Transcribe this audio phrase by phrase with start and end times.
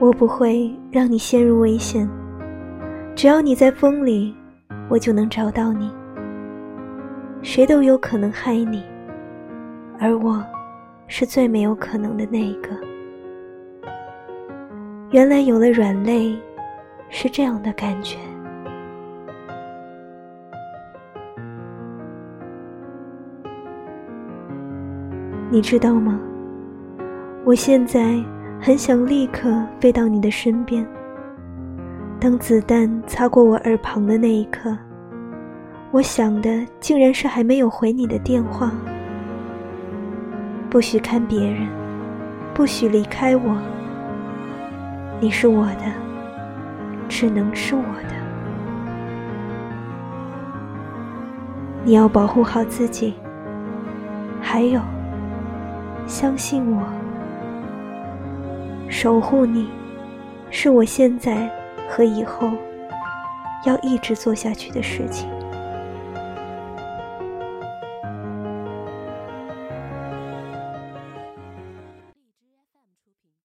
[0.00, 2.08] 我不会让你陷入危险，
[3.16, 4.32] 只要你在风里，
[4.88, 5.90] 我就能找到你。
[7.42, 8.84] 谁都有可能害你，
[9.98, 10.40] 而我，
[11.08, 12.70] 是最没有可能的那一个。
[15.10, 16.38] 原来有了软肋，
[17.08, 18.18] 是这样的感觉。
[25.50, 26.20] 你知道吗？
[27.44, 28.22] 我现在。
[28.60, 30.86] 很想立刻飞到你的身边。
[32.20, 34.76] 当子弹擦过我耳旁的那一刻，
[35.92, 38.72] 我想的竟然是还没有回你的电话。
[40.68, 41.68] 不许看别人，
[42.52, 43.56] 不许离开我。
[45.20, 45.84] 你是我的，
[47.08, 48.14] 只能是我的。
[51.84, 53.14] 你要保护好自己，
[54.42, 54.80] 还有，
[56.06, 56.82] 相信我。
[58.88, 59.68] 守护你，
[60.50, 61.48] 是我现在
[61.88, 62.50] 和以后
[63.66, 65.28] 要一直做下去的事情。